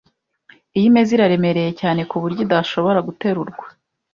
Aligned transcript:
Iyi 0.77 0.87
meza 0.95 1.11
iraremereye 1.15 1.71
cyane. 1.79 2.01
ku 2.09 2.15
buryo 2.21 2.39
idashobora 2.45 2.99
guterurwa. 3.07 3.65